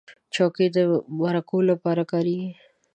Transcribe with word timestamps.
چوکۍ 0.33 0.67
د 0.75 0.77
مرکو 1.19 1.57
لپاره 1.69 2.03
کارېږي. 2.11 2.51